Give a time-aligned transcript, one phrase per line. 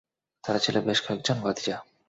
[0.43, 1.77] তার ছিল বেশ কয়েকজন ভাতিজা।